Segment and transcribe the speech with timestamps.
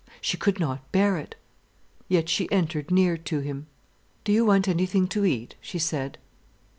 [0.19, 1.35] She could not bear it.
[2.07, 3.67] Yet she entered near to him.
[4.23, 6.17] "Do you want anything to eat?" she said.